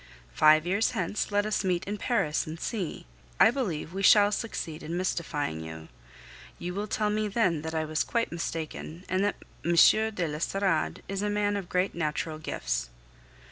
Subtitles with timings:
[0.33, 3.05] Five years hence let us meet in Paris and see!
[3.39, 5.89] I believe we shall succeed in mystifying you.
[6.57, 9.75] You will tell me then that I was quite mistaken, and that M.
[9.75, 12.89] de l'Estorade is a man of great natural gifts.